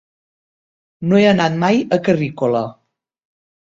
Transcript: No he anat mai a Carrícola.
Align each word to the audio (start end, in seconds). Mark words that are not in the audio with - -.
No 1.11 1.21
he 1.25 1.29
anat 1.33 1.61
mai 1.67 1.81
a 1.85 2.03
Carrícola. 2.11 2.67